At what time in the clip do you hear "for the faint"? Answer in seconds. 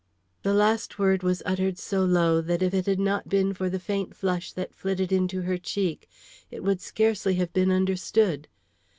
3.53-4.15